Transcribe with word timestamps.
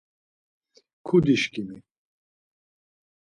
Kudi-şǩimi! 1.05 1.77